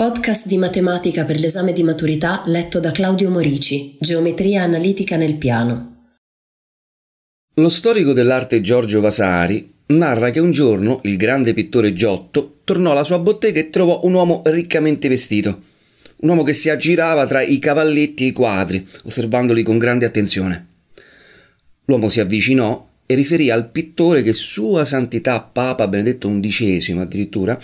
[0.00, 6.14] Podcast di matematica per l'esame di maturità letto da Claudio Morici, Geometria analitica nel piano.
[7.56, 13.04] Lo storico dell'arte Giorgio Vasari narra che un giorno il grande pittore Giotto tornò alla
[13.04, 15.60] sua bottega e trovò un uomo riccamente vestito,
[16.16, 20.66] un uomo che si aggirava tra i cavalletti e i quadri, osservandoli con grande attenzione.
[21.84, 27.60] L'uomo si avvicinò e riferì al pittore che Sua Santità Papa Benedetto XI addirittura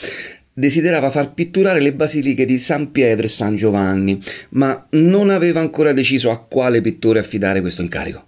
[0.59, 4.19] desiderava far pitturare le basiliche di San Pietro e San Giovanni,
[4.51, 8.27] ma non aveva ancora deciso a quale pittore affidare questo incarico.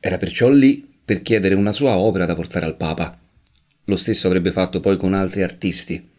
[0.00, 3.16] Era perciò lì per chiedere una sua opera da portare al Papa.
[3.84, 6.10] Lo stesso avrebbe fatto poi con altri artisti.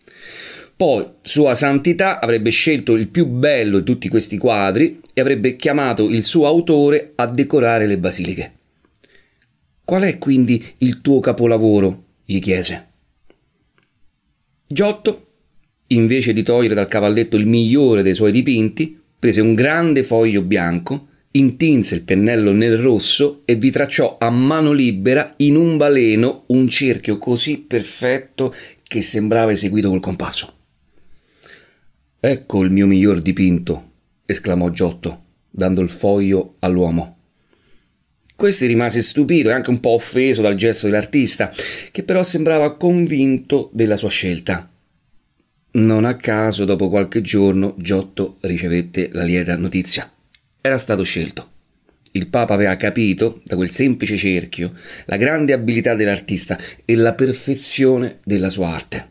[0.78, 6.08] Poi Sua Santità avrebbe scelto il più bello di tutti questi quadri e avrebbe chiamato
[6.08, 8.54] il suo autore a decorare le basiliche.
[9.84, 12.04] Qual è quindi il tuo capolavoro?
[12.23, 12.88] gli chiese.
[14.70, 15.27] Giotto,
[15.88, 21.08] invece di togliere dal cavalletto il migliore dei suoi dipinti, prese un grande foglio bianco,
[21.32, 26.68] intinse il pennello nel rosso e vi tracciò a mano libera in un baleno un
[26.68, 30.54] cerchio così perfetto che sembrava eseguito col compasso.
[32.20, 33.92] Ecco il mio miglior dipinto,
[34.26, 37.16] esclamò Giotto, dando il foglio all'uomo.
[38.36, 41.52] Questi rimase stupito e anche un po' offeso dal gesto dell'artista,
[41.92, 44.70] che però sembrava convinto della sua scelta.
[45.78, 50.11] Non a caso, dopo qualche giorno, Giotto ricevette la lieta notizia.
[50.61, 51.52] Era stato scelto.
[52.11, 54.73] Il Papa aveva capito, da quel semplice cerchio,
[55.05, 59.10] la grande abilità dell'artista e la perfezione della sua arte.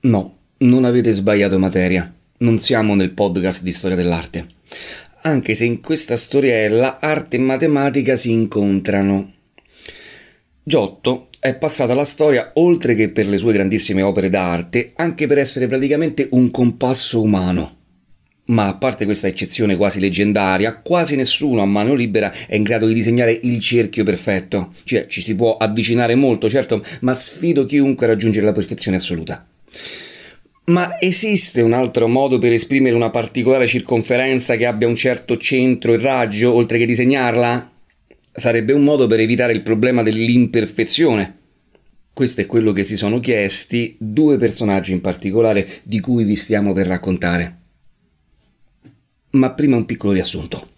[0.00, 2.12] No, non avete sbagliato materia.
[2.38, 4.56] Non siamo nel podcast di storia dell'arte
[5.22, 9.32] anche se in questa storiella arte e matematica si incontrano.
[10.62, 15.38] Giotto è passato alla storia, oltre che per le sue grandissime opere d'arte, anche per
[15.38, 17.76] essere praticamente un compasso umano.
[18.46, 22.86] Ma a parte questa eccezione quasi leggendaria, quasi nessuno a mano libera è in grado
[22.86, 24.72] di disegnare il cerchio perfetto.
[24.84, 29.46] Cioè, ci si può avvicinare molto, certo, ma sfido chiunque a raggiungere la perfezione assoluta.
[30.64, 35.92] Ma esiste un altro modo per esprimere una particolare circonferenza che abbia un certo centro
[35.92, 37.70] e raggio, oltre che disegnarla?
[38.38, 41.36] Sarebbe un modo per evitare il problema dell'imperfezione.
[42.12, 46.72] Questo è quello che si sono chiesti due personaggi in particolare di cui vi stiamo
[46.72, 47.56] per raccontare.
[49.30, 50.68] Ma prima un piccolo riassunto.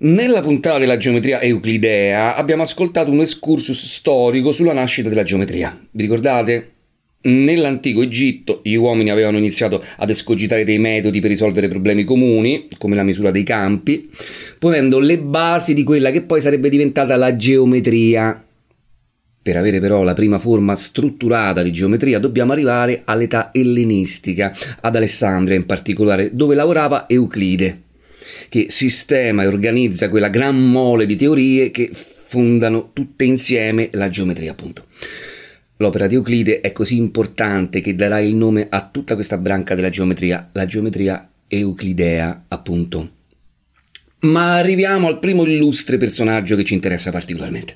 [0.00, 5.76] Nella puntata della geometria euclidea abbiamo ascoltato un excursus storico sulla nascita della geometria.
[5.90, 6.72] Vi ricordate?
[7.20, 12.94] Nell'antico Egitto gli uomini avevano iniziato ad escogitare dei metodi per risolvere problemi comuni, come
[12.94, 14.08] la misura dei campi,
[14.56, 18.40] ponendo le basi di quella che poi sarebbe diventata la geometria.
[19.42, 25.56] Per avere però la prima forma strutturata di geometria dobbiamo arrivare all'età ellenistica, ad Alessandria
[25.56, 27.82] in particolare, dove lavorava Euclide,
[28.48, 34.52] che sistema e organizza quella gran mole di teorie che fondano tutte insieme la geometria,
[34.52, 34.84] appunto.
[35.80, 39.90] L'opera di Euclide è così importante che darà il nome a tutta questa branca della
[39.90, 43.10] geometria, la geometria euclidea, appunto.
[44.20, 47.74] Ma arriviamo al primo illustre personaggio che ci interessa particolarmente.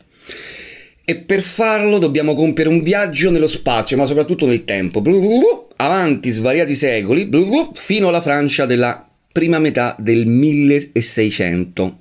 [1.05, 5.01] E per farlo dobbiamo compiere un viaggio nello spazio, ma soprattutto nel tempo,
[5.77, 7.31] avanti svariati secoli,
[7.75, 11.99] fino alla Francia della prima metà del 1600,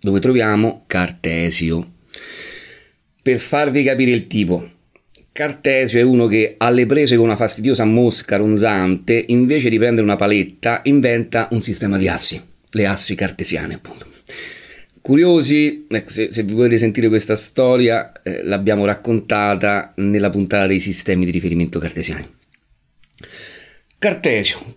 [0.00, 1.96] dove troviamo Cartesio.
[3.28, 4.66] Per farvi capire il tipo,
[5.32, 10.16] Cartesio è uno che alle prese con una fastidiosa mosca ronzante, invece di prendere una
[10.16, 14.06] paletta, inventa un sistema di assi, le assi cartesiane appunto.
[15.02, 20.80] Curiosi, ecco, se, se vi volete sentire questa storia, eh, l'abbiamo raccontata nella puntata dei
[20.80, 22.24] sistemi di riferimento cartesiani.
[23.98, 24.74] Cartesio,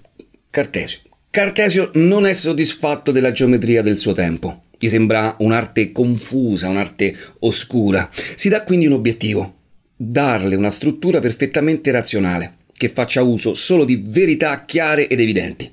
[0.49, 0.99] Cartesio.
[1.29, 4.65] Cartesio non è soddisfatto della geometria del suo tempo.
[4.83, 8.09] Gli sembra un'arte confusa, un'arte oscura.
[8.11, 9.57] Si dà quindi un obiettivo,
[9.95, 15.71] darle una struttura perfettamente razionale, che faccia uso solo di verità chiare ed evidenti.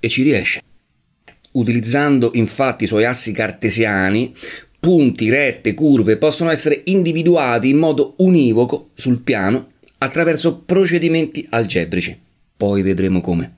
[0.00, 0.62] E ci riesce.
[1.52, 4.34] Utilizzando infatti i suoi assi cartesiani,
[4.80, 12.18] punti, rette, curve possono essere individuati in modo univoco sul piano attraverso procedimenti algebrici.
[12.56, 13.56] Poi vedremo come.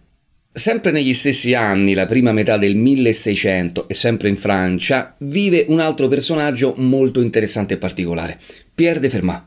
[0.52, 5.78] Sempre negli stessi anni, la prima metà del 1600 e sempre in Francia, vive un
[5.78, 8.36] altro personaggio molto interessante e particolare,
[8.74, 9.44] Pierre de Fermat.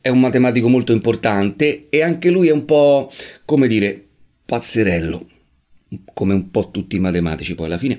[0.00, 3.12] È un matematico molto importante e anche lui è un po',
[3.44, 4.06] come dire,
[4.46, 5.26] pazzerello,
[6.14, 7.98] come un po' tutti i matematici poi alla fine.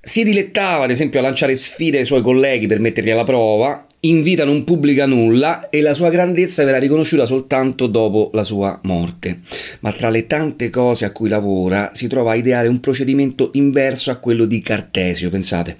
[0.00, 4.22] Si dilettava ad esempio a lanciare sfide ai suoi colleghi per metterli alla prova, in
[4.22, 9.40] vita non pubblica nulla e la sua grandezza verrà riconosciuta soltanto dopo la sua morte.
[9.80, 14.10] Ma tra le tante cose a cui lavora si trova a ideare un procedimento inverso
[14.10, 15.76] a quello di Cartesio, pensate.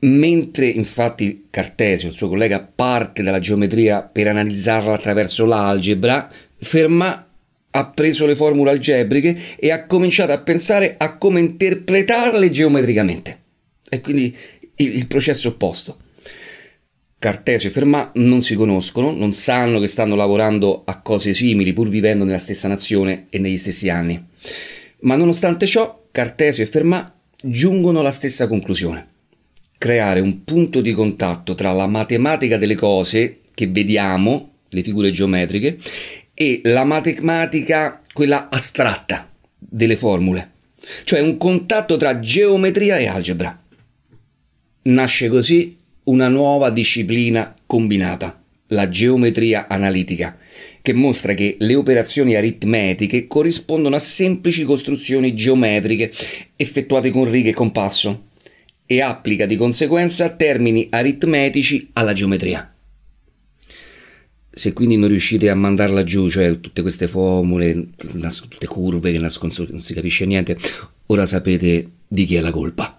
[0.00, 7.26] Mentre infatti Cartesio, il suo collega, parte dalla geometria per analizzarla attraverso l'algebra, Fermat
[7.70, 13.38] ha preso le formule algebriche e ha cominciato a pensare a come interpretarle geometricamente.
[13.88, 14.34] E quindi
[14.76, 15.98] il, processo opposto.
[17.20, 21.88] Cartesio e Fermat non si conoscono, non sanno che stanno lavorando a cose simili pur
[21.88, 24.24] vivendo nella stessa nazione e negli stessi anni.
[25.00, 27.12] Ma nonostante ciò, Cartesio e Fermat
[27.42, 29.06] giungono alla stessa conclusione.
[29.78, 35.76] Creare un punto di contatto tra la matematica delle cose che vediamo, le figure geometriche,
[36.34, 39.28] e la matematica, quella astratta
[39.58, 40.52] delle formule,
[41.02, 43.60] cioè un contatto tra geometria e algebra.
[44.82, 45.77] Nasce così
[46.08, 50.36] una nuova disciplina combinata, la geometria analitica,
[50.80, 56.10] che mostra che le operazioni aritmetiche corrispondono a semplici costruzioni geometriche
[56.56, 58.28] effettuate con righe e compasso
[58.86, 62.72] e applica di conseguenza termini aritmetici alla geometria.
[64.50, 67.90] Se quindi non riuscite a mandarla giù, cioè tutte queste formule,
[68.48, 70.56] tutte curve che non si capisce niente,
[71.06, 72.97] ora sapete di chi è la colpa.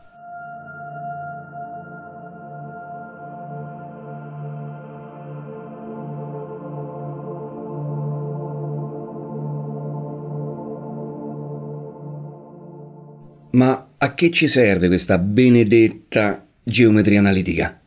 [13.51, 17.81] Ma a che ci serve questa benedetta geometria analitica?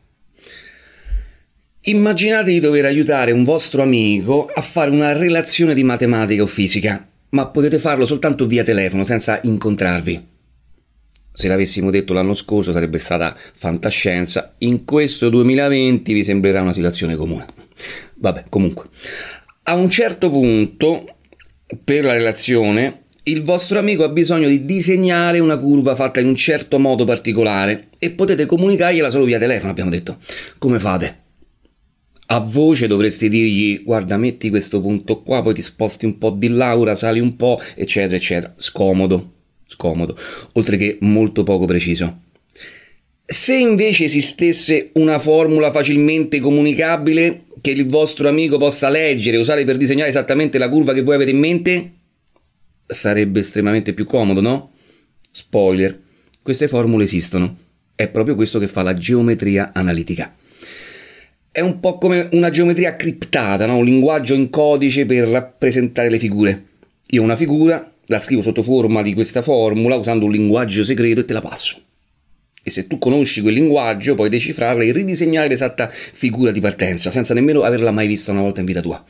[1.85, 7.07] Immaginate di dover aiutare un vostro amico a fare una relazione di matematica o fisica,
[7.29, 10.27] ma potete farlo soltanto via telefono, senza incontrarvi.
[11.31, 17.15] Se l'avessimo detto l'anno scorso sarebbe stata fantascienza, in questo 2020 vi sembrerà una situazione
[17.15, 17.45] comune.
[18.15, 18.85] Vabbè, comunque.
[19.63, 21.15] A un certo punto,
[21.83, 26.35] per la relazione, il vostro amico ha bisogno di disegnare una curva fatta in un
[26.35, 30.17] certo modo particolare e potete comunicargliela solo via telefono, abbiamo detto.
[30.57, 31.21] Come fate?
[32.27, 36.47] a voce dovresti dirgli guarda metti questo punto qua, poi ti sposti un po' di
[36.47, 38.53] Laura, sali un po', eccetera, eccetera.
[38.55, 39.33] Scomodo,
[39.65, 40.17] scomodo,
[40.53, 42.21] oltre che molto poco preciso.
[43.25, 49.63] Se invece esistesse una formula facilmente comunicabile che il vostro amico possa leggere e usare
[49.63, 51.91] per disegnare esattamente la curva che voi avete in mente,
[52.85, 54.71] sarebbe estremamente più comodo, no?
[55.31, 55.99] Spoiler,
[56.41, 57.57] queste formule esistono.
[57.95, 60.35] È proprio questo che fa la geometria analitica
[61.53, 63.77] è un po' come una geometria criptata, no?
[63.77, 66.65] un linguaggio in codice per rappresentare le figure.
[67.09, 71.19] Io ho una figura, la scrivo sotto forma di questa formula usando un linguaggio segreto
[71.19, 71.79] e te la passo.
[72.63, 77.35] E se tu conosci quel linguaggio puoi decifrarla e ridisegnare l'esatta figura di partenza, senza
[77.35, 79.05] nemmeno averla mai vista una volta in vita tua.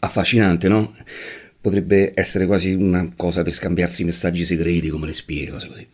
[0.00, 0.92] Affascinante, no?
[1.60, 5.86] Potrebbe essere quasi una cosa per scambiarsi messaggi segreti come le spie, cose così.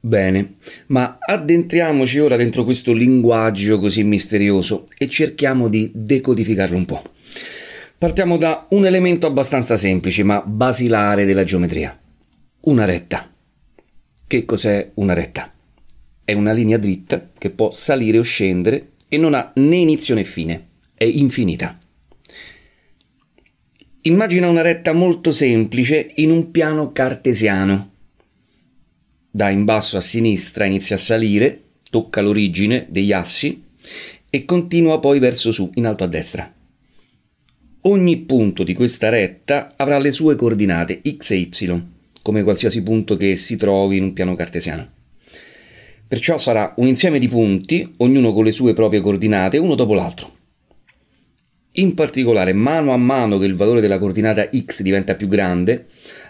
[0.00, 0.56] Bene,
[0.88, 7.02] ma addentriamoci ora dentro questo linguaggio così misterioso e cerchiamo di decodificarlo un po'.
[7.96, 11.98] Partiamo da un elemento abbastanza semplice ma basilare della geometria.
[12.64, 13.32] Una retta.
[14.26, 15.50] Che cos'è una retta?
[16.22, 20.24] È una linea dritta che può salire o scendere e non ha né inizio né
[20.24, 21.78] fine, è infinita.
[24.06, 27.92] Immagina una retta molto semplice in un piano cartesiano
[29.30, 33.64] da in basso a sinistra inizia a salire, tocca l'origine degli assi
[34.28, 36.54] e continua poi verso su, in alto a destra.
[37.80, 41.82] Ogni punto di questa retta avrà le sue coordinate x e y,
[42.22, 44.86] come qualsiasi punto che si trovi in un piano cartesiano.
[46.06, 50.42] Perciò sarà un insieme di punti, ognuno con le sue proprie coordinate, uno dopo l'altro.
[51.76, 55.86] In particolare, mano a mano che il valore della coordinata x diventa più grande,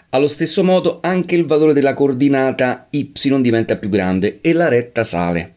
[0.09, 3.11] allo stesso modo anche il valore della coordinata y
[3.41, 5.53] diventa più grande e la retta sale.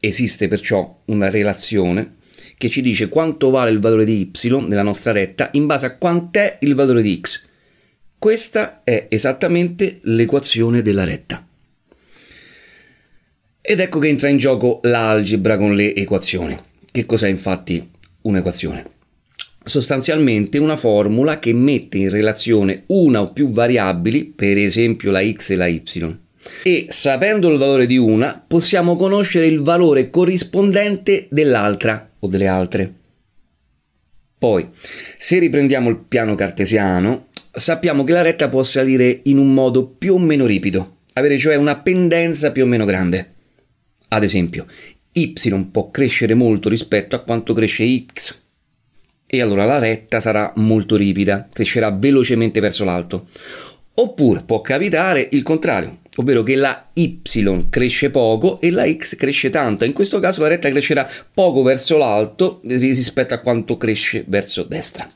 [0.00, 2.14] Esiste perciò una relazione
[2.56, 5.96] che ci dice quanto vale il valore di y nella nostra retta in base a
[5.96, 7.44] quant'è il valore di x.
[8.18, 11.46] Questa è esattamente l'equazione della retta.
[13.60, 16.56] Ed ecco che entra in gioco l'algebra con le equazioni.
[16.90, 17.94] Che cos'è infatti
[18.26, 18.84] un'equazione?
[19.64, 25.50] Sostanzialmente una formula che mette in relazione una o più variabili, per esempio la x
[25.50, 25.82] e la y.
[26.62, 32.94] E sapendo il valore di una, possiamo conoscere il valore corrispondente dell'altra o delle altre.
[34.38, 34.68] Poi,
[35.18, 40.14] se riprendiamo il piano cartesiano, sappiamo che la retta può salire in un modo più
[40.14, 43.32] o meno ripido, avere cioè una pendenza più o meno grande.
[44.08, 44.66] Ad esempio,
[45.18, 45.32] y
[45.70, 48.38] può crescere molto rispetto a quanto cresce x.
[49.24, 53.26] E allora la retta sarà molto ripida, crescerà velocemente verso l'alto.
[53.94, 57.20] Oppure può capitare il contrario, ovvero che la y
[57.70, 59.84] cresce poco e la x cresce tanto.
[59.84, 65.08] In questo caso la retta crescerà poco verso l'alto rispetto a quanto cresce verso destra.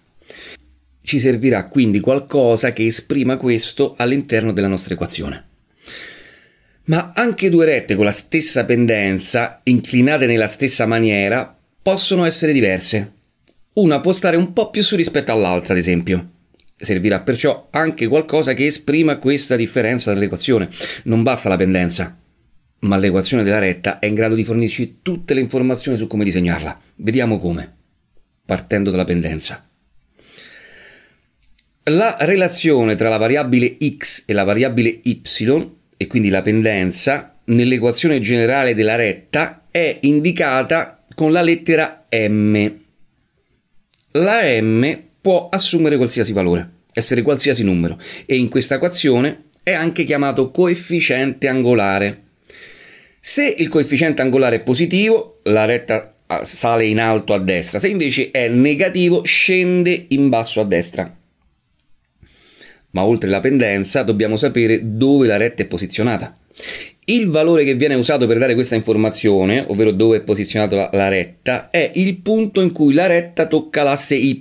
[1.02, 5.49] Ci servirà quindi qualcosa che esprima questo all'interno della nostra equazione.
[6.90, 13.12] Ma anche due rette con la stessa pendenza, inclinate nella stessa maniera, possono essere diverse.
[13.74, 16.30] Una può stare un po' più su rispetto all'altra, ad esempio.
[16.76, 20.68] Servirà perciò anche qualcosa che esprima questa differenza dell'equazione.
[21.04, 22.18] Non basta la pendenza,
[22.80, 26.76] ma l'equazione della retta è in grado di fornirci tutte le informazioni su come disegnarla.
[26.96, 27.72] Vediamo come.
[28.44, 29.64] Partendo dalla pendenza.
[31.84, 35.20] La relazione tra la variabile x e la variabile y
[36.02, 42.70] e quindi la pendenza, nell'equazione generale della retta è indicata con la lettera m.
[44.12, 50.04] La m può assumere qualsiasi valore, essere qualsiasi numero, e in questa equazione è anche
[50.04, 52.22] chiamato coefficiente angolare.
[53.20, 57.88] Se il coefficiente angolare è positivo, la retta ah, sale in alto a destra, se
[57.88, 61.19] invece è negativo scende in basso a destra.
[62.90, 66.36] Ma oltre la pendenza dobbiamo sapere dove la retta è posizionata.
[67.04, 71.08] Il valore che viene usato per dare questa informazione, ovvero dove è posizionata la, la
[71.08, 74.38] retta, è il punto in cui la retta tocca l'asse y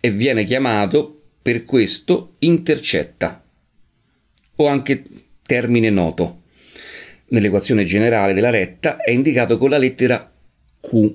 [0.00, 3.44] e viene chiamato per questo intercetta
[4.56, 5.02] o anche
[5.42, 6.42] termine noto.
[7.28, 10.32] Nell'equazione generale della retta è indicato con la lettera
[10.80, 11.14] Q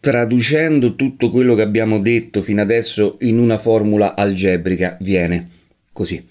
[0.00, 5.48] traducendo tutto quello che abbiamo detto fino adesso in una formula algebrica viene
[5.92, 6.26] così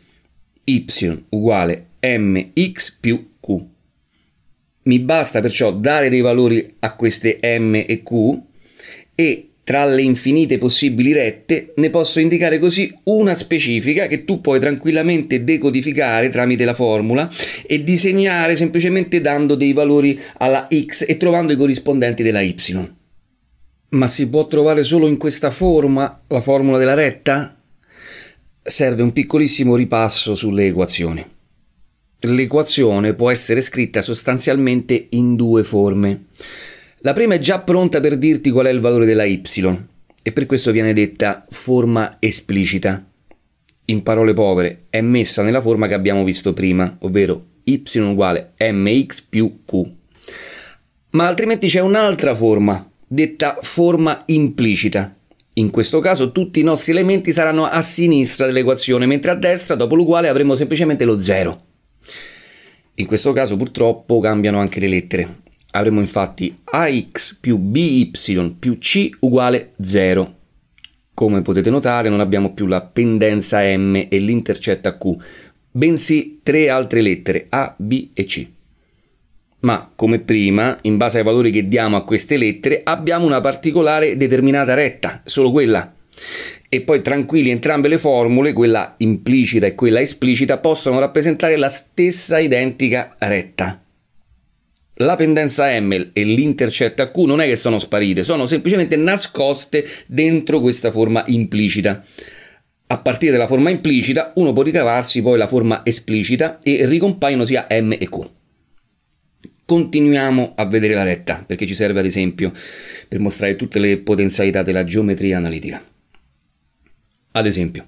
[0.64, 0.86] y
[1.30, 3.64] uguale mx più q.
[4.84, 8.42] Mi basta perciò dare dei valori a queste m e q
[9.14, 14.60] e tra le infinite possibili rette ne posso indicare così una specifica che tu puoi
[14.60, 17.30] tranquillamente decodificare tramite la formula
[17.68, 22.98] e disegnare semplicemente dando dei valori alla x e trovando i corrispondenti della y.
[23.90, 27.60] Ma si può trovare solo in questa forma la formula della retta?
[28.62, 31.26] Serve un piccolissimo ripasso sulle equazioni.
[32.20, 36.26] L'equazione può essere scritta sostanzialmente in due forme.
[37.00, 39.42] La prima è già pronta per dirti qual è il valore della y
[40.22, 43.04] e per questo viene detta forma esplicita.
[43.86, 49.22] In parole povere è messa nella forma che abbiamo visto prima, ovvero y uguale mx
[49.22, 49.92] più q.
[51.12, 55.16] Ma altrimenti c'è un'altra forma detta forma implicita.
[55.54, 59.96] In questo caso tutti i nostri elementi saranno a sinistra dell'equazione, mentre a destra, dopo
[59.96, 61.66] l'uguale, avremo semplicemente lo zero.
[62.96, 65.38] In questo caso purtroppo cambiano anche le lettere.
[65.72, 68.12] Avremo infatti ax più by
[68.60, 70.36] più c uguale 0.
[71.14, 75.16] Come potete notare non abbiamo più la pendenza m e l'intercetta q,
[75.72, 78.48] bensì tre altre lettere a, b e c
[79.62, 84.16] ma come prima, in base ai valori che diamo a queste lettere, abbiamo una particolare
[84.16, 85.94] determinata retta, solo quella.
[86.70, 92.40] E poi tranquilli entrambe le formule, quella implicita e quella esplicita, possono rappresentare la stessa
[92.40, 93.84] identica retta.
[95.02, 100.60] La pendenza M e l'intercetta Q non è che sono sparite, sono semplicemente nascoste dentro
[100.60, 102.04] questa forma implicita.
[102.88, 107.68] A partire dalla forma implicita uno può ricavarsi poi la forma esplicita e ricompaiono sia
[107.70, 108.38] M e Q
[109.70, 112.52] continuiamo a vedere la retta, perché ci serve ad esempio
[113.08, 115.80] per mostrare tutte le potenzialità della geometria analitica.
[117.34, 117.86] Ad esempio,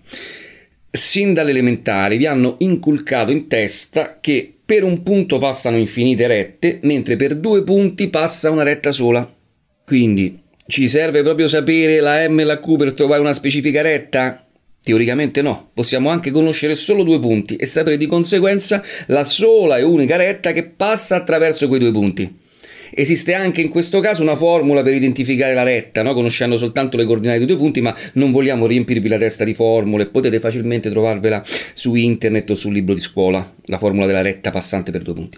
[0.92, 7.16] sin dall'elementare vi hanno inculcato in testa che per un punto passano infinite rette, mentre
[7.16, 9.28] per due punti passa una retta sola.
[9.84, 14.46] Quindi ci serve proprio sapere la M e la Q per trovare una specifica retta?
[14.84, 19.84] Teoricamente no, possiamo anche conoscere solo due punti e sapere di conseguenza la sola e
[19.84, 22.40] unica retta che passa attraverso quei due punti.
[22.94, 26.14] Esiste anche in questo caso una formula per identificare la retta, no?
[26.14, 30.08] conoscendo soltanto le coordinate dei due punti, ma non vogliamo riempirvi la testa di formule,
[30.08, 31.42] potete facilmente trovarvela
[31.74, 35.38] su internet o sul libro di scuola, la formula della retta passante per due punti.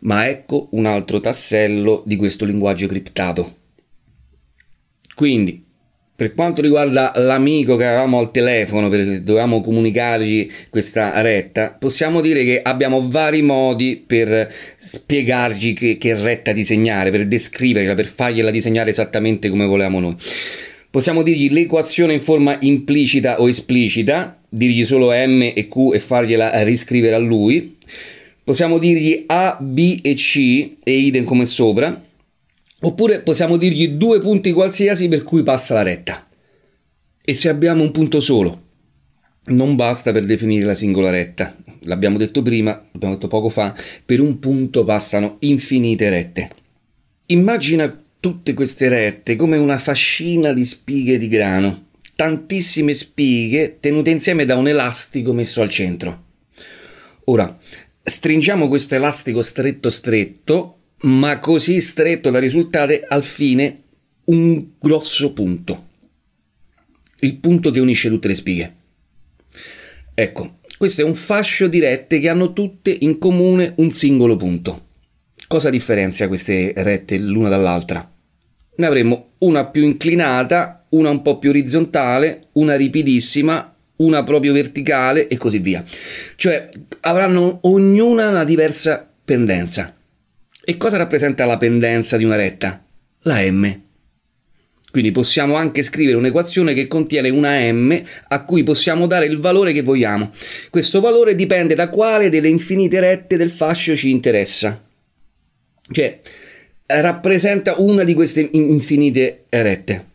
[0.00, 3.56] Ma ecco un altro tassello di questo linguaggio criptato.
[5.14, 5.63] Quindi,
[6.16, 12.44] per quanto riguarda l'amico che avevamo al telefono perché dovevamo comunicargli questa retta, possiamo dire
[12.44, 18.90] che abbiamo vari modi per spiegargli che, che retta disegnare, per descriverla, per fargliela disegnare
[18.90, 20.14] esattamente come volevamo noi.
[20.88, 26.62] Possiamo dirgli l'equazione in forma implicita o esplicita, dirgli solo M e Q e fargliela
[26.62, 27.74] riscrivere a lui.
[28.44, 32.00] Possiamo dirgli A, B e C e idem come sopra
[32.84, 36.28] Oppure possiamo dirgli due punti qualsiasi per cui passa la retta.
[37.22, 38.62] E se abbiamo un punto solo,
[39.46, 41.56] non basta per definire la singola retta.
[41.84, 43.74] L'abbiamo detto prima, l'abbiamo detto poco fa,
[44.04, 46.50] per un punto passano infinite rette.
[47.26, 54.44] Immagina tutte queste rette come una fascina di spighe di grano, tantissime spighe tenute insieme
[54.44, 56.24] da un elastico messo al centro.
[57.24, 57.58] Ora,
[58.02, 63.82] stringiamo questo elastico stretto stretto ma così stretto da risultare al fine
[64.26, 65.88] un grosso punto.
[67.20, 68.74] Il punto che unisce tutte le spighe.
[70.14, 74.82] Ecco, questo è un fascio di rette che hanno tutte in comune un singolo punto.
[75.46, 78.10] Cosa differenzia queste rette l'una dall'altra?
[78.76, 85.28] Ne avremo una più inclinata, una un po' più orizzontale, una ripidissima, una proprio verticale
[85.28, 85.84] e così via.
[86.36, 86.68] Cioè
[87.00, 89.93] avranno ognuna una diversa pendenza.
[90.66, 92.82] E cosa rappresenta la pendenza di una retta?
[93.22, 93.82] La m.
[94.90, 99.72] Quindi possiamo anche scrivere un'equazione che contiene una m a cui possiamo dare il valore
[99.72, 100.30] che vogliamo.
[100.70, 104.82] Questo valore dipende da quale delle infinite rette del fascio ci interessa.
[105.90, 106.20] Cioè,
[106.86, 110.12] rappresenta una di queste infinite rette.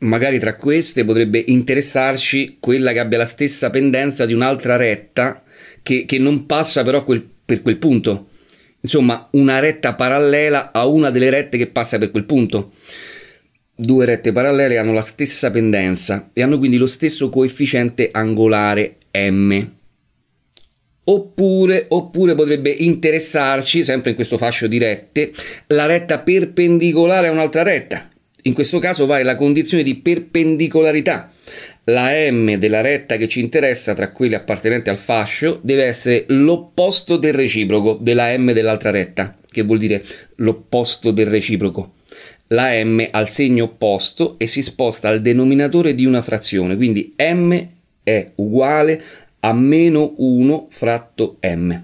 [0.00, 5.42] Magari tra queste potrebbe interessarci quella che abbia la stessa pendenza di un'altra retta
[5.82, 8.28] che, che non passa però quel, per quel punto
[8.84, 12.72] insomma una retta parallela a una delle rette che passa per quel punto.
[13.74, 19.60] Due rette parallele hanno la stessa pendenza e hanno quindi lo stesso coefficiente angolare m.
[21.06, 25.32] Oppure, oppure potrebbe interessarci, sempre in questo fascio di rette,
[25.68, 28.08] la retta perpendicolare a un'altra retta.
[28.42, 31.33] In questo caso vale la condizione di perpendicolarità
[31.84, 37.16] la m della retta che ci interessa tra quelle appartenenti al fascio deve essere l'opposto
[37.16, 40.02] del reciproco della m dell'altra retta, che vuol dire
[40.36, 41.94] l'opposto del reciproco.
[42.48, 47.14] La m ha il segno opposto e si sposta al denominatore di una frazione, quindi
[47.18, 47.54] m
[48.02, 49.02] è uguale
[49.40, 51.74] a meno 1 fratto m.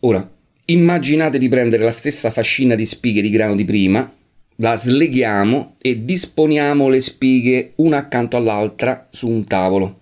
[0.00, 0.30] Ora,
[0.66, 4.12] immaginate di prendere la stessa fascina di spighe di grano di prima,
[4.56, 10.00] la sleghiamo e disponiamo le spighe una accanto all'altra su un tavolo.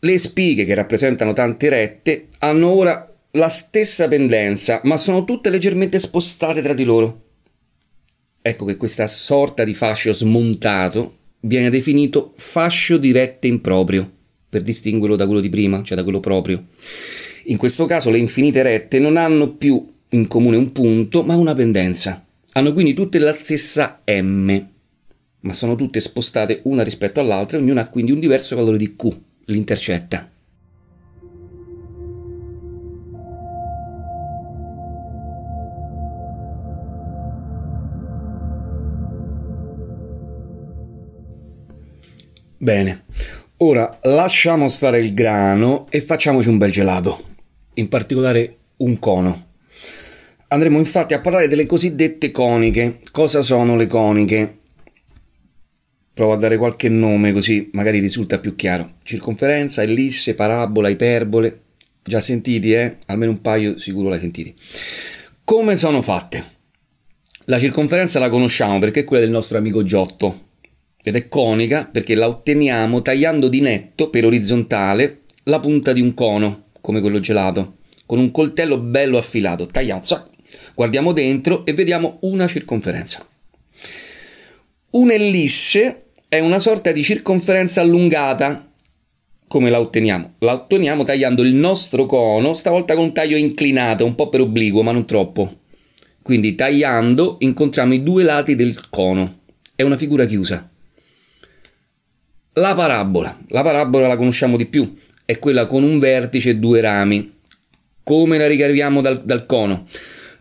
[0.00, 5.98] Le spighe che rappresentano tante rette hanno ora la stessa pendenza, ma sono tutte leggermente
[5.98, 7.22] spostate tra di loro.
[8.40, 14.10] Ecco che questa sorta di fascio smontato viene definito fascio di rette improprio,
[14.48, 16.64] per distinguerlo da quello di prima, cioè da quello proprio.
[17.46, 21.54] In questo caso le infinite rette non hanno più in comune un punto, ma una
[21.54, 22.24] pendenza.
[22.58, 24.66] Hanno quindi tutte la stessa m,
[25.42, 29.16] ma sono tutte spostate una rispetto all'altra ognuna ha quindi un diverso valore di q,
[29.44, 30.28] l'intercetta.
[42.56, 43.04] Bene,
[43.58, 47.22] ora lasciamo stare il grano e facciamoci un bel gelato,
[47.74, 49.47] in particolare un cono.
[50.50, 53.00] Andremo infatti a parlare delle cosiddette coniche.
[53.10, 54.56] Cosa sono le coniche?
[56.14, 58.94] Provo a dare qualche nome così magari risulta più chiaro.
[59.02, 61.64] Circonferenza, ellisse, parabola, iperbole.
[62.02, 62.96] Già sentiti, eh?
[63.06, 64.54] Almeno un paio sicuro l'hai sentiti.
[65.44, 66.42] Come sono fatte?
[67.44, 70.46] La circonferenza la conosciamo perché è quella del nostro amico Giotto
[71.02, 76.14] ed è conica perché la otteniamo tagliando di netto per orizzontale la punta di un
[76.14, 79.66] cono, come quello gelato, con un coltello bello affilato.
[79.66, 80.36] Tagliamo, zac,
[80.78, 83.26] Guardiamo dentro e vediamo una circonferenza.
[84.90, 88.70] Un'ellisse è una sorta di circonferenza allungata.
[89.48, 90.34] Come la otteniamo?
[90.38, 94.84] La otteniamo tagliando il nostro cono, stavolta con un taglio inclinato, un po' per obliquo,
[94.84, 95.62] ma non troppo.
[96.22, 99.40] Quindi tagliando incontriamo i due lati del cono.
[99.74, 100.70] È una figura chiusa.
[102.52, 103.36] La parabola.
[103.48, 104.94] La parabola la conosciamo di più.
[105.24, 107.34] È quella con un vertice e due rami.
[108.04, 109.84] Come la ricaviamo dal, dal cono?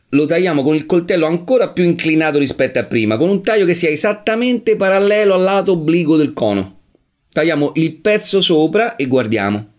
[0.10, 3.74] Lo tagliamo con il coltello ancora più inclinato rispetto a prima, con un taglio che
[3.74, 6.80] sia esattamente parallelo al lato obliquo del cono.
[7.32, 9.72] Tagliamo il pezzo sopra e guardiamo.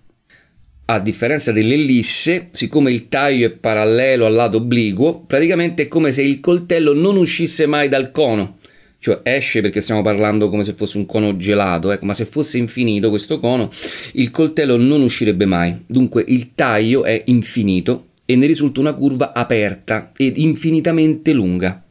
[0.90, 6.22] a differenza dell'ellisse, siccome il taglio è parallelo al lato obliquo, praticamente è come se
[6.22, 8.56] il coltello non uscisse mai dal cono.
[8.98, 12.56] Cioè esce perché stiamo parlando come se fosse un cono gelato, ecco, ma se fosse
[12.56, 13.70] infinito questo cono,
[14.14, 15.84] il coltello non uscirebbe mai.
[15.86, 21.82] Dunque il taglio è infinito e ne risulta una curva aperta ed infinitamente lunga.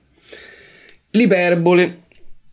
[1.11, 2.03] L'iperbole.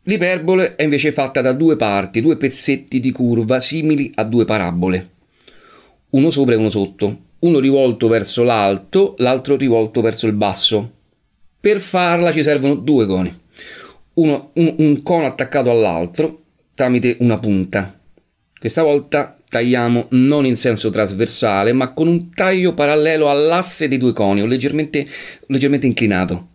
[0.05, 5.13] L'iperbole è invece fatta da due parti, due pezzetti di curva simili a due parabole
[6.15, 10.93] uno sopra e uno sotto, uno rivolto verso l'alto, l'altro rivolto verso il basso.
[11.61, 13.33] Per farla ci servono due coni,
[14.15, 16.43] uno, un, un cono attaccato all'altro
[16.75, 17.99] tramite una punta.
[18.59, 24.13] Questa volta tagliamo non in senso trasversale, ma con un taglio parallelo all'asse dei due
[24.13, 25.07] coni, o leggermente,
[25.47, 26.49] leggermente inclinato.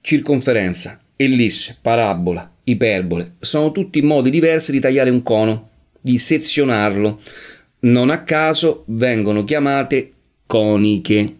[0.00, 7.20] Circonferenza, ellisse, parabola, iperbole, sono tutti modi diversi di tagliare un cono, di sezionarlo
[7.80, 10.12] non a caso vengono chiamate
[10.46, 11.36] coniche.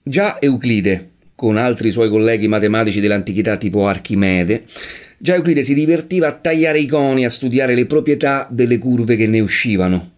[0.00, 4.64] Già Euclide, con altri suoi colleghi matematici dell'antichità tipo Archimede,
[5.22, 9.28] già Euclide si divertiva a tagliare i coni, a studiare le proprietà delle curve che
[9.28, 10.10] ne uscivano.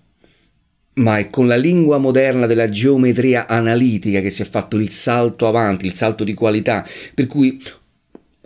[0.94, 5.46] Ma è con la lingua moderna della geometria analitica che si è fatto il salto
[5.46, 7.60] avanti, il salto di qualità, per cui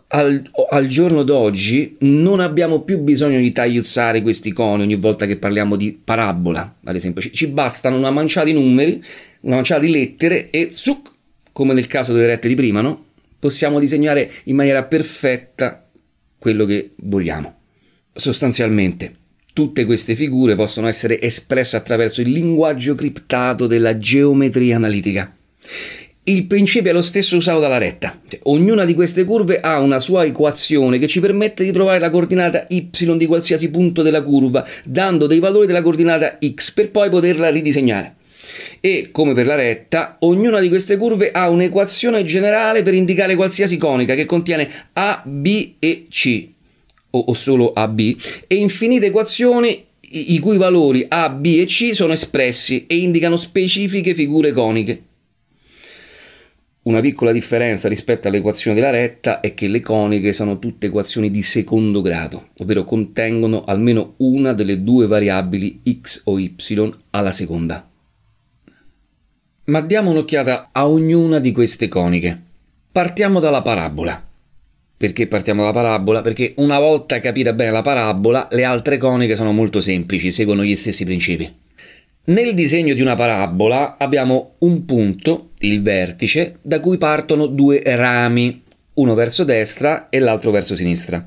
[0.08, 5.38] al, al, giorno d'oggi non abbiamo più bisogno di tagliuzzare questi coni ogni volta che
[5.38, 7.22] parliamo di parabola, ad esempio.
[7.22, 9.00] Ci, ci bastano una manciata di numeri,
[9.42, 11.08] una manciata di lettere e suc,
[11.52, 13.04] come nel caso delle rette di prima, no?
[13.38, 15.87] Possiamo disegnare in maniera perfetta
[16.38, 17.56] quello che vogliamo.
[18.12, 19.14] Sostanzialmente,
[19.52, 25.32] tutte queste figure possono essere espresse attraverso il linguaggio criptato della geometria analitica
[26.28, 28.20] il principio è lo stesso usato dalla retta.
[28.28, 32.10] Cioè, ognuna di queste curve ha una sua equazione che ci permette di trovare la
[32.10, 37.08] coordinata y di qualsiasi punto della curva, dando dei valori della coordinata x per poi
[37.08, 38.16] poterla ridisegnare.
[38.80, 43.76] E come per la retta, ognuna di queste curve ha un'equazione generale per indicare qualsiasi
[43.76, 46.48] conica che contiene a, b e c,
[47.10, 51.94] o, o solo a, b, e infinite equazioni i cui valori a, b e c
[51.94, 55.02] sono espressi e indicano specifiche figure coniche.
[56.82, 61.42] Una piccola differenza rispetto all'equazione della retta è che le coniche sono tutte equazioni di
[61.42, 66.54] secondo grado, ovvero contengono almeno una delle due variabili x o y
[67.10, 67.87] alla seconda.
[69.68, 72.40] Ma diamo un'occhiata a ognuna di queste coniche.
[72.90, 74.26] Partiamo dalla parabola.
[74.96, 76.22] Perché partiamo dalla parabola?
[76.22, 80.74] Perché una volta capita bene la parabola, le altre coniche sono molto semplici, seguono gli
[80.74, 81.54] stessi principi.
[82.24, 88.62] Nel disegno di una parabola abbiamo un punto, il vertice, da cui partono due rami,
[88.94, 91.26] uno verso destra e l'altro verso sinistra,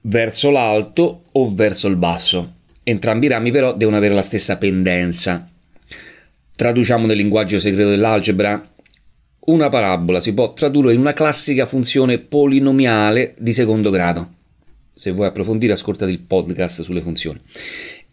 [0.00, 2.54] verso l'alto o verso il basso.
[2.82, 5.48] Entrambi i rami però devono avere la stessa pendenza.
[6.56, 8.70] Traduciamo nel linguaggio segreto dell'algebra.
[9.46, 14.32] Una parabola si può tradurre in una classica funzione polinomiale di secondo grado.
[14.94, 17.40] Se vuoi approfondire ascoltati il podcast sulle funzioni.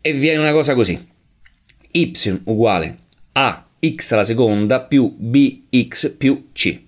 [0.02, 1.10] E viene una cosa così
[1.92, 2.98] y uguale
[3.34, 6.82] a x alla seconda più bx più c.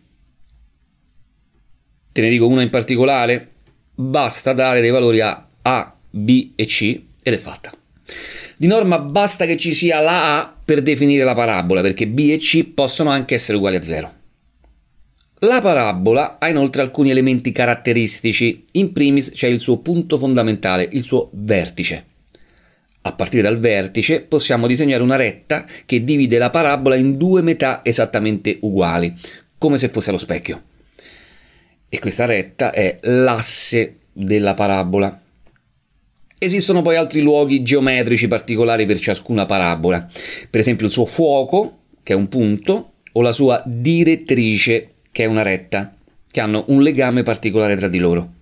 [2.12, 3.50] Te ne dico una in particolare?
[3.94, 7.72] Basta dare dei valori a a, b e c ed è fatta.
[8.58, 12.38] Di norma basta che ci sia la a per definire la parabola, perché b e
[12.38, 14.14] c possono anche essere uguali a 0.
[15.40, 18.66] La parabola ha inoltre alcuni elementi caratteristici.
[18.74, 22.06] In primis c'è il suo punto fondamentale, il suo vertice.
[23.02, 27.82] A partire dal vertice possiamo disegnare una retta che divide la parabola in due metà
[27.84, 29.14] esattamente uguali,
[29.58, 30.62] come se fosse lo specchio.
[31.90, 35.23] E questa retta è l'asse della parabola.
[36.38, 40.08] Esistono poi altri luoghi geometrici particolari per ciascuna parabola,
[40.50, 45.28] per esempio il suo fuoco, che è un punto, o la sua direttrice, che è
[45.28, 45.96] una retta,
[46.30, 48.34] che hanno un legame particolare tra di loro.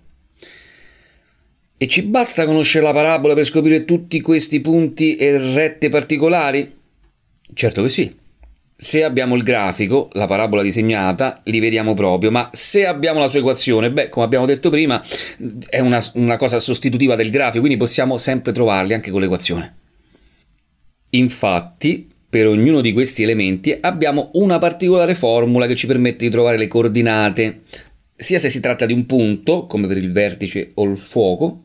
[1.76, 6.72] E ci basta conoscere la parabola per scoprire tutti questi punti e rette particolari?
[7.54, 8.20] Certo che sì.
[8.76, 13.38] Se abbiamo il grafico, la parabola disegnata, li vediamo proprio, ma se abbiamo la sua
[13.38, 15.00] equazione, beh, come abbiamo detto prima,
[15.68, 19.76] è una, una cosa sostitutiva del grafico, quindi possiamo sempre trovarli anche con l'equazione.
[21.10, 26.56] Infatti, per ognuno di questi elementi abbiamo una particolare formula che ci permette di trovare
[26.56, 27.60] le coordinate
[28.22, 31.64] sia se si tratta di un punto, come per il vertice o il fuoco,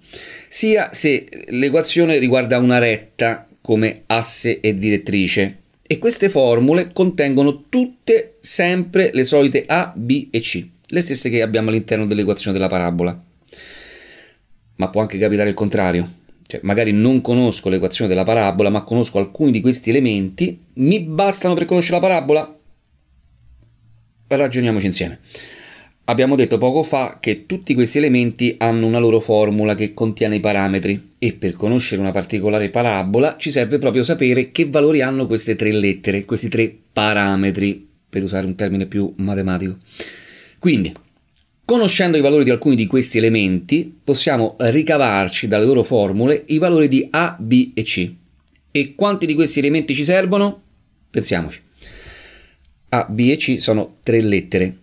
[0.49, 5.61] sia se l'equazione riguarda una retta, come asse e direttrice.
[5.89, 11.41] E queste formule contengono tutte sempre le solite A, B e C, le stesse che
[11.41, 13.23] abbiamo all'interno dell'equazione della parabola.
[14.75, 16.11] Ma può anche capitare il contrario,
[16.45, 21.53] cioè magari non conosco l'equazione della parabola, ma conosco alcuni di questi elementi, mi bastano
[21.53, 22.59] per conoscere la parabola?
[24.27, 25.19] Ragioniamoci insieme.
[26.09, 30.39] Abbiamo detto poco fa che tutti questi elementi hanno una loro formula che contiene i
[30.39, 35.57] parametri e per conoscere una particolare parabola ci serve proprio sapere che valori hanno queste
[35.57, 39.79] tre lettere, questi tre parametri, per usare un termine più matematico.
[40.59, 40.93] Quindi,
[41.65, 46.87] conoscendo i valori di alcuni di questi elementi, possiamo ricavarci dalle loro formule i valori
[46.87, 48.09] di A, B e C.
[48.71, 50.61] E quanti di questi elementi ci servono?
[51.09, 51.61] Pensiamoci.
[52.89, 54.77] A, B e C sono tre lettere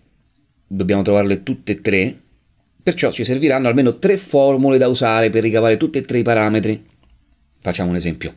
[0.66, 2.18] dobbiamo trovarle tutte e tre,
[2.82, 6.84] perciò ci serviranno almeno tre formule da usare per ricavare tutti e tre i parametri.
[7.60, 8.36] Facciamo un esempio.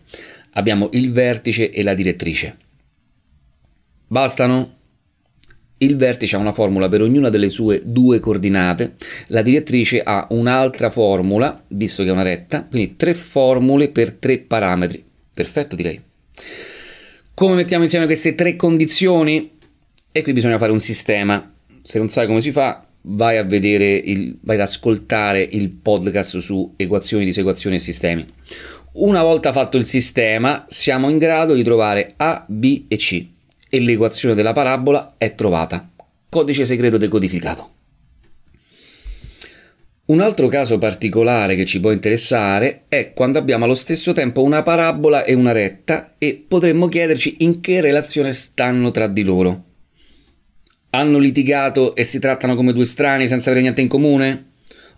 [0.54, 2.58] Abbiamo il vertice e la direttrice.
[4.08, 4.76] Bastano?
[5.80, 8.96] Il vertice ha una formula per ognuna delle sue due coordinate,
[9.28, 14.40] la direttrice ha un'altra formula, visto che è una retta, quindi tre formule per tre
[14.40, 15.04] parametri.
[15.34, 16.02] Perfetto direi.
[17.34, 19.52] Come mettiamo insieme queste tre condizioni?
[20.12, 21.54] E qui bisogna fare un sistema
[21.88, 26.40] se non sai come si fa, vai a vedere, il, vai ad ascoltare il podcast
[26.40, 28.28] su equazioni, disequazioni e sistemi.
[28.96, 33.26] Una volta fatto il sistema, siamo in grado di trovare A, B e C
[33.70, 35.90] e l'equazione della parabola è trovata.
[36.28, 37.72] Codice segreto decodificato.
[40.08, 44.62] Un altro caso particolare che ci può interessare è quando abbiamo allo stesso tempo una
[44.62, 49.67] parabola e una retta e potremmo chiederci in che relazione stanno tra di loro.
[50.90, 54.46] Hanno litigato e si trattano come due strani senza avere niente in comune?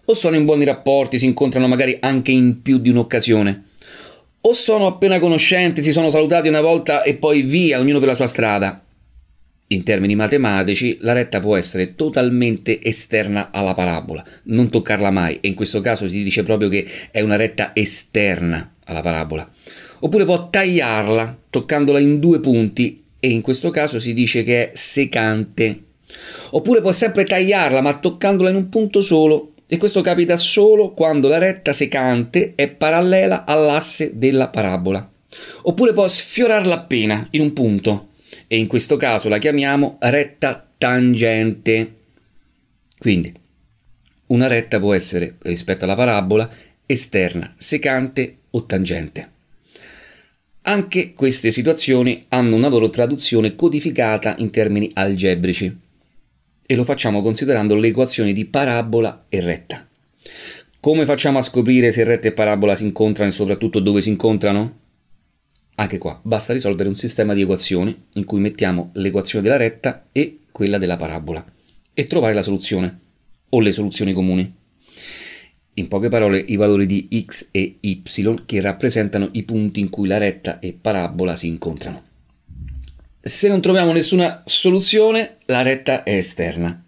[0.05, 3.63] O sono in buoni rapporti, si incontrano magari anche in più di un'occasione?
[4.41, 8.15] O sono appena conoscenti, si sono salutati una volta e poi via, ognuno per la
[8.15, 8.83] sua strada?
[9.71, 15.47] In termini matematici, la retta può essere totalmente esterna alla parabola, non toccarla mai, e
[15.47, 19.47] in questo caso si dice proprio che è una retta esterna alla parabola.
[19.99, 24.75] Oppure può tagliarla, toccandola in due punti e in questo caso si dice che è
[24.75, 25.83] secante.
[26.51, 31.27] Oppure può sempre tagliarla ma toccandola in un punto solo e questo capita solo quando
[31.27, 35.07] la retta secante è parallela all'asse della parabola.
[35.63, 38.07] Oppure può sfiorarla appena in un punto
[38.47, 41.95] e in questo caso la chiamiamo retta tangente.
[42.97, 43.31] Quindi
[44.27, 46.49] una retta può essere rispetto alla parabola
[46.85, 49.37] esterna, secante o tangente.
[50.69, 55.75] Anche queste situazioni hanno una loro traduzione codificata in termini algebrici
[56.63, 59.87] e lo facciamo considerando le equazioni di parabola e retta.
[60.79, 64.77] Come facciamo a scoprire se retta e parabola si incontrano e soprattutto dove si incontrano?
[65.73, 70.41] Anche qua basta risolvere un sistema di equazioni in cui mettiamo l'equazione della retta e
[70.51, 71.43] quella della parabola
[71.95, 72.99] e trovare la soluzione
[73.49, 74.57] o le soluzioni comuni.
[75.79, 78.01] In poche parole, i valori di x e y
[78.45, 82.03] che rappresentano i punti in cui la retta e parabola si incontrano.
[83.21, 86.83] Se non troviamo nessuna soluzione, la retta è esterna.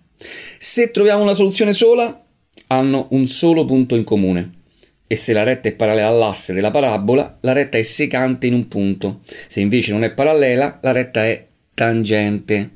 [0.60, 2.22] Se troviamo una soluzione sola,
[2.68, 4.60] hanno un solo punto in comune.
[5.08, 8.68] E se la retta è parallela all'asse della parabola, la retta è secante in un
[8.68, 9.22] punto.
[9.48, 12.72] Se invece non è parallela, la retta è tangente.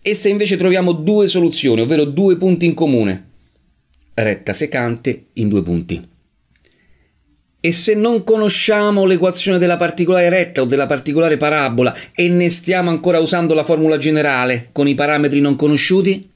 [0.00, 3.30] E se invece troviamo due soluzioni, ovvero due punti in comune,
[4.14, 6.10] retta secante in due punti.
[7.64, 12.90] E se non conosciamo l'equazione della particolare retta o della particolare parabola e ne stiamo
[12.90, 16.28] ancora usando la formula generale con i parametri non conosciuti?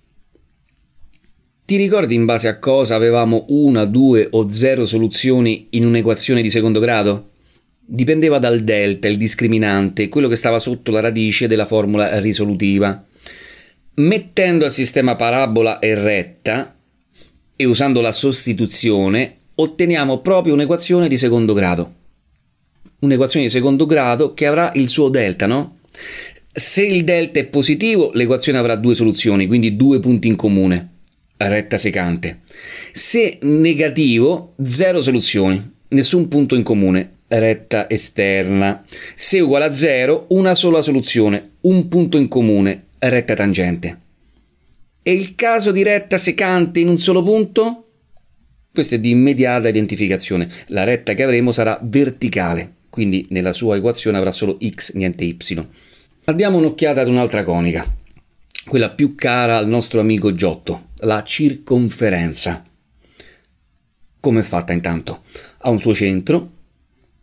[1.64, 6.48] Ti ricordi in base a cosa avevamo una, due o zero soluzioni in un'equazione di
[6.48, 7.30] secondo grado?
[7.84, 13.04] Dipendeva dal delta, il discriminante, quello che stava sotto la radice della formula risolutiva.
[13.94, 16.75] Mettendo al sistema parabola e retta,
[17.57, 21.95] e usando la sostituzione otteniamo proprio un'equazione di secondo grado.
[23.01, 25.79] Un'equazione di secondo grado che avrà il suo delta, no?
[26.53, 30.90] Se il delta è positivo, l'equazione avrà due soluzioni, quindi due punti in comune,
[31.37, 32.40] retta secante.
[32.92, 38.85] Se negativo, zero soluzioni, nessun punto in comune, retta esterna.
[39.14, 44.01] Se uguale a zero, una sola soluzione, un punto in comune, retta tangente.
[45.09, 47.90] E il caso di retta secante in un solo punto?
[48.73, 50.51] Questo è di immediata identificazione.
[50.71, 55.37] La retta che avremo sarà verticale, quindi nella sua equazione avrà solo x, niente y.
[56.25, 57.87] Ma diamo un'occhiata ad un'altra conica,
[58.66, 62.64] quella più cara al nostro amico Giotto, la circonferenza.
[64.19, 65.23] Come è fatta intanto?
[65.59, 66.51] Ha un suo centro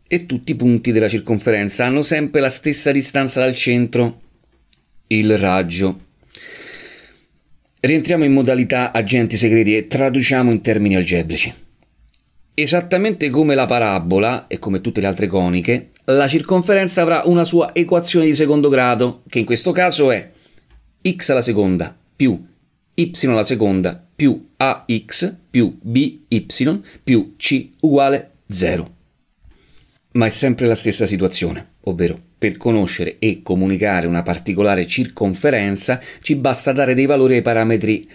[0.08, 4.22] e tutti i punti della circonferenza hanno sempre la stessa distanza dal centro,
[5.08, 6.02] il raggio
[7.86, 11.54] Rientriamo in modalità agenti segreti e traduciamo in termini algebrici.
[12.54, 17.76] Esattamente come la parabola e come tutte le altre coniche, la circonferenza avrà una sua
[17.76, 20.32] equazione di secondo grado, che in questo caso è
[21.06, 22.41] x alla seconda più
[22.93, 26.26] y alla seconda più ax più by
[27.04, 28.96] più c uguale 0.
[30.13, 36.36] Ma è sempre la stessa situazione, ovvero per conoscere e comunicare una particolare circonferenza ci
[36.36, 38.08] basta dare dei valori ai parametri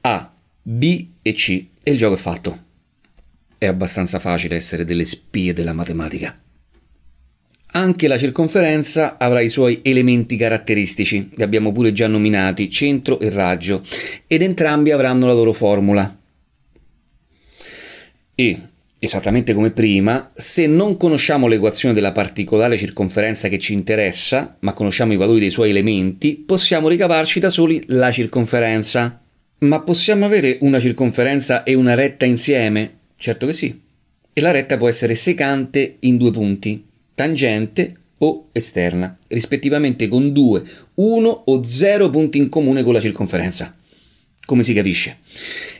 [0.00, 2.62] a, b e c e il gioco è fatto.
[3.58, 6.38] È abbastanza facile essere delle spie della matematica.
[7.76, 13.30] Anche la circonferenza avrà i suoi elementi caratteristici, li abbiamo pure già nominati, centro e
[13.30, 13.82] raggio,
[14.26, 16.16] ed entrambi avranno la loro formula.
[18.36, 18.60] E,
[19.04, 25.12] esattamente come prima, se non conosciamo l'equazione della particolare circonferenza che ci interessa, ma conosciamo
[25.12, 29.20] i valori dei suoi elementi, possiamo ricavarci da soli la circonferenza.
[29.58, 32.98] Ma possiamo avere una circonferenza e una retta insieme?
[33.16, 33.80] Certo che sì.
[34.32, 40.62] E la retta può essere secante in due punti, tangente o esterna, rispettivamente con due,
[40.94, 43.76] uno o zero punti in comune con la circonferenza.
[44.44, 45.18] Come si capisce?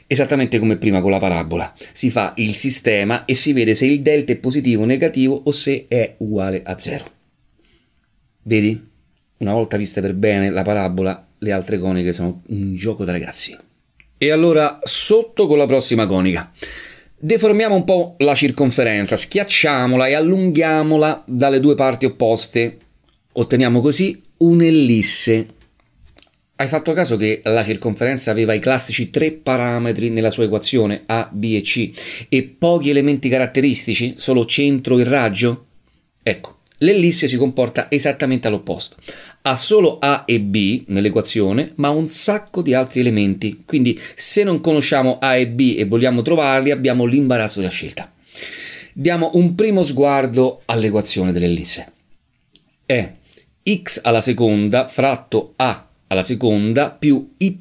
[0.07, 1.75] Esattamente come prima con la parabola.
[1.93, 5.51] Si fa il sistema e si vede se il delta è positivo o negativo o
[5.51, 7.05] se è uguale a zero.
[8.43, 8.93] Vedi?
[9.39, 13.57] Una volta vista per bene la parabola, le altre coniche sono un gioco da ragazzi.
[14.17, 16.51] E allora sotto con la prossima conica.
[17.17, 22.79] Deformiamo un po' la circonferenza, schiacciamola e allunghiamola dalle due parti opposte.
[23.33, 25.47] Otteniamo così un'ellisse.
[26.57, 31.29] Hai fatto caso che la circonferenza aveva i classici tre parametri nella sua equazione A,
[31.33, 31.91] B e C
[32.29, 35.67] e pochi elementi caratteristici, solo centro e raggio?
[36.23, 38.97] Ecco, l'ellisse si comporta esattamente all'opposto
[39.47, 43.63] ha solo A e B nell'equazione, ma un sacco di altri elementi.
[43.67, 48.11] Quindi se non conosciamo A e B e vogliamo trovarli, abbiamo l'imbarazzo della scelta.
[48.95, 51.93] Diamo un primo sguardo all'equazione dell'ellisse.
[52.87, 53.13] È
[53.69, 57.59] x alla seconda fratto A alla seconda più y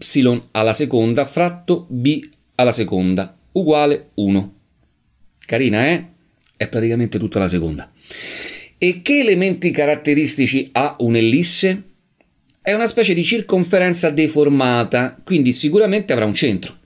[0.52, 2.20] alla seconda fratto b
[2.56, 4.54] alla seconda uguale 1.
[5.46, 6.08] Carina, eh?
[6.56, 7.92] È praticamente tutta la seconda.
[8.78, 11.84] E che elementi caratteristici ha un'ellisse?
[12.62, 16.78] È una specie di circonferenza deformata, quindi sicuramente avrà un centro.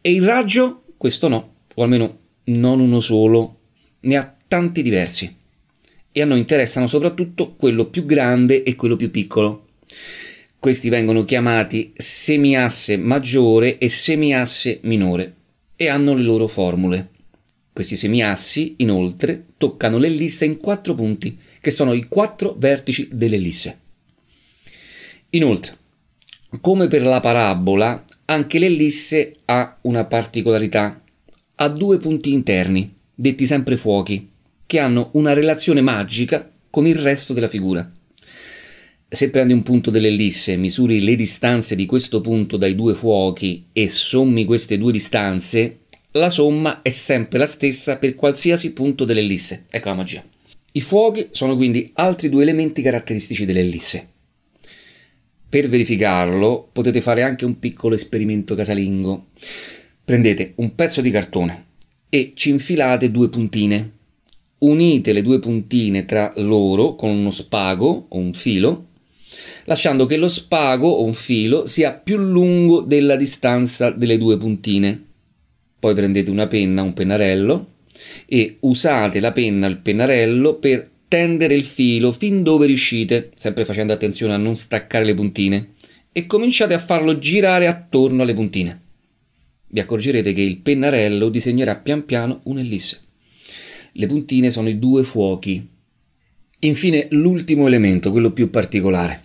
[0.00, 0.82] E il raggio?
[0.96, 3.60] Questo no, o almeno non uno solo,
[4.00, 5.34] ne ha tanti diversi.
[6.12, 9.68] E a noi interessano soprattutto quello più grande e quello più piccolo.
[10.64, 15.34] Questi vengono chiamati semiasse maggiore e semiasse minore
[15.76, 17.10] e hanno le loro formule.
[17.70, 23.78] Questi semiassi, inoltre, toccano l'ellisse in quattro punti, che sono i quattro vertici dell'ellisse.
[25.28, 25.76] Inoltre,
[26.62, 30.98] come per la parabola, anche l'ellisse ha una particolarità.
[31.56, 34.30] Ha due punti interni, detti sempre fuochi,
[34.64, 37.93] che hanno una relazione magica con il resto della figura.
[39.14, 43.88] Se prendi un punto dell'ellisse, misuri le distanze di questo punto dai due fuochi e
[43.88, 49.66] sommi queste due distanze, la somma è sempre la stessa per qualsiasi punto dell'ellisse.
[49.70, 50.24] Ecco la magia.
[50.72, 54.04] I fuochi sono quindi altri due elementi caratteristici dell'ellisse.
[55.48, 59.26] Per verificarlo potete fare anche un piccolo esperimento casalingo.
[60.04, 61.66] Prendete un pezzo di cartone
[62.08, 63.92] e ci infilate due puntine.
[64.58, 68.88] Unite le due puntine tra loro con uno spago o un filo,
[69.64, 75.12] lasciando che lo spago o un filo sia più lungo della distanza delle due puntine
[75.84, 77.72] poi prendete una penna, un pennarello
[78.24, 83.92] e usate la penna, il pennarello per tendere il filo fin dove riuscite, sempre facendo
[83.92, 85.74] attenzione a non staccare le puntine,
[86.10, 88.80] e cominciate a farlo girare attorno alle puntine.
[89.66, 93.00] Vi accorgerete che il pennarello disegnerà pian piano un'ellisse.
[93.92, 95.68] Le puntine sono i due fuochi.
[96.64, 99.24] Infine l'ultimo elemento, quello più particolare.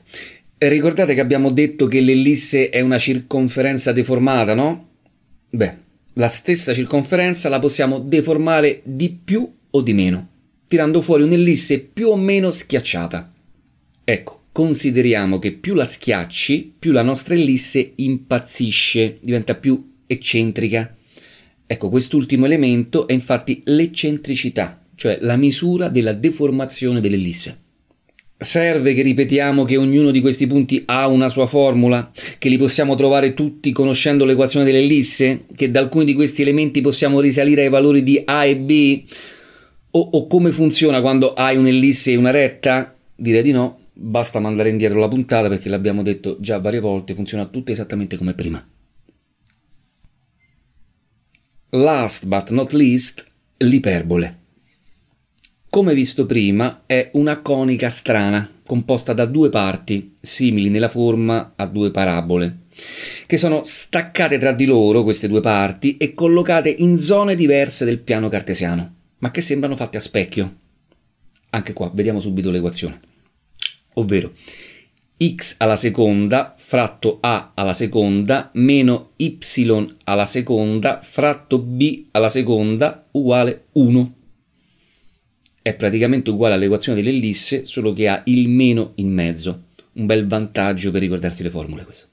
[0.57, 4.89] Ricordate che abbiamo detto che l'ellisse è una circonferenza deformata, no?
[5.49, 5.77] Beh,
[6.13, 10.27] la stessa circonferenza la possiamo deformare di più o di meno,
[10.67, 13.31] tirando fuori un'ellisse più o meno schiacciata.
[14.03, 20.93] Ecco, consideriamo che più la schiacci, più la nostra ellisse impazzisce, diventa più eccentrica.
[21.65, 27.57] Ecco, quest'ultimo elemento è infatti l'eccentricità, cioè la misura della deformazione dell'ellisse.
[28.37, 32.95] Serve che ripetiamo che ognuno di questi punti ha una sua formula, che li possiamo
[32.95, 38.03] trovare tutti conoscendo l'equazione dell'ellisse, che da alcuni di questi elementi possiamo risalire ai valori
[38.03, 39.03] di A e B,
[39.91, 42.93] o, o come funziona quando hai un'ellisse e una retta?
[43.15, 47.45] Direi di no, basta mandare indietro la puntata perché l'abbiamo detto già varie volte, funziona
[47.45, 48.67] tutto esattamente come prima.
[51.69, 53.25] Last but not least,
[53.59, 54.39] l'iperbole.
[55.71, 61.67] Come visto prima, è una conica strana, composta da due parti, simili nella forma a
[61.67, 62.61] due parabole,
[63.27, 67.99] che sono staccate tra di loro, queste due parti, e collocate in zone diverse del
[67.99, 70.55] piano cartesiano, ma che sembrano fatte a specchio.
[71.51, 72.99] Anche qua, vediamo subito l'equazione.
[73.93, 74.33] Ovvero,
[75.23, 79.37] x alla seconda fratto a alla seconda meno y
[80.05, 84.13] alla seconda fratto b alla seconda uguale 1
[85.69, 89.65] è praticamente uguale all'equazione dell'ellisse, solo che ha il meno in mezzo.
[89.93, 92.07] Un bel vantaggio per ricordarsi le formule questo.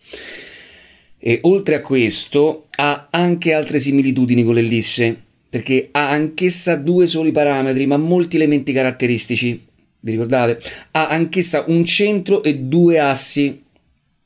[1.18, 7.32] E oltre a questo ha anche altre similitudini con l'ellisse, perché ha anch'essa due soli
[7.32, 9.64] parametri, ma molti elementi caratteristici.
[10.00, 10.60] Vi ricordate?
[10.90, 13.62] Ha anch'essa un centro e due assi.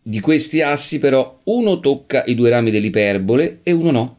[0.02, 4.18] Di questi assi però uno tocca i due rami dell'iperbole e uno no.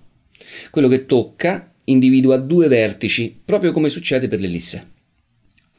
[0.69, 4.90] Quello che tocca individua due vertici, proprio come succede per l'ellisse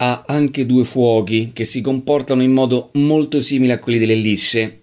[0.04, 4.80] ha anche due fuochi che si comportano in modo molto simile a quelli dell'ellisse.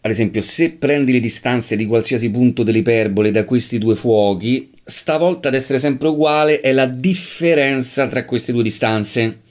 [0.00, 5.46] Ad esempio, se prendi le distanze di qualsiasi punto dell'iperbole da questi due fuochi, stavolta
[5.46, 9.42] ad essere sempre uguale è la differenza tra queste due distanze.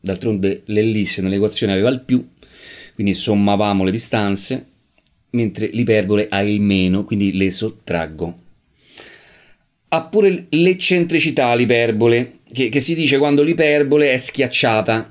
[0.00, 2.26] D'altronde l'ellisse nell'equazione aveva il più,
[2.94, 4.66] quindi sommavamo le distanze,
[5.32, 8.41] mentre l'iperbole ha il meno, quindi le sottraggo.
[9.94, 15.10] Ha pure l'eccentricità l'iperbole, che, che si dice quando l'iperbole è schiacciata.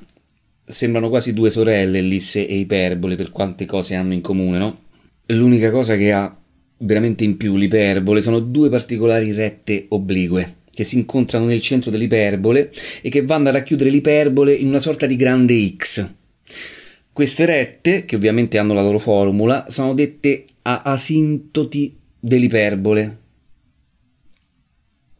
[0.63, 4.81] Sembrano quasi due sorelle, ellisse e iperbole, per quante cose hanno in comune, no?
[5.27, 6.35] L'unica cosa che ha
[6.77, 12.71] veramente in più l'iperbole sono due particolari rette oblique che si incontrano nel centro dell'iperbole
[13.01, 16.07] e che vanno a racchiudere l'iperbole in una sorta di grande X.
[17.13, 23.17] Queste rette, che ovviamente hanno la loro formula, sono dette a asintoti dell'iperbole.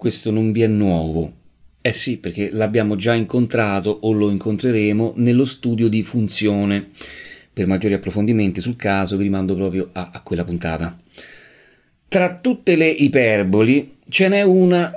[0.02, 1.32] Questo non vi è nuovo.
[1.80, 6.90] Eh sì, perché l'abbiamo già incontrato o lo incontreremo nello studio di funzione.
[7.54, 11.00] Per maggiori approfondimenti sul caso vi rimando proprio a, a quella puntata.
[12.08, 14.92] Tra tutte le iperboli ce n'è una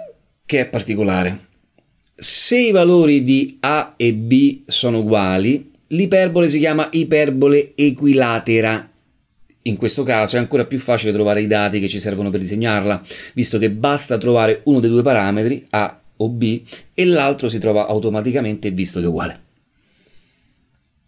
[0.47, 1.49] che è particolare.
[2.15, 8.91] Se i valori di A e B sono uguali, l'iperbole si chiama iperbole equilatera.
[9.67, 13.03] In questo caso è ancora più facile trovare i dati che ci servono per disegnarla,
[13.33, 16.63] visto che basta trovare uno dei due parametri, A o B
[16.93, 19.41] e l'altro si trova automaticamente visto che è uguale.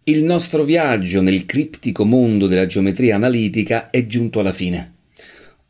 [0.05, 4.93] Il nostro viaggio nel criptico mondo della geometria analitica è giunto alla fine.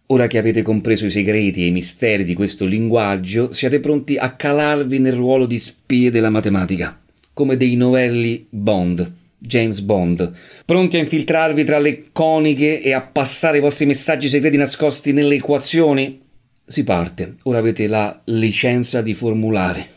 [0.07, 4.33] Ora che avete compreso i segreti e i misteri di questo linguaggio, siete pronti a
[4.33, 6.97] calarvi nel ruolo di spie della matematica,
[7.33, 10.31] come dei novelli Bond, James Bond,
[10.65, 15.35] pronti a infiltrarvi tra le coniche e a passare i vostri messaggi segreti nascosti nelle
[15.35, 16.19] equazioni?
[16.65, 19.95] Si parte, ora avete la licenza di formulare.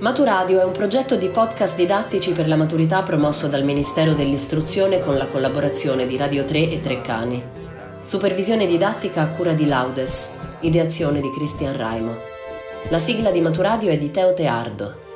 [0.00, 5.16] Maturadio è un progetto di podcast didattici per la maturità promosso dal Ministero dell'Istruzione con
[5.16, 7.42] la collaborazione di Radio 3 e Treccani.
[8.04, 12.14] Supervisione didattica a cura di Laudes, ideazione di Cristian Raimo.
[12.90, 15.07] La sigla di Maturadio è di Teo Teardo.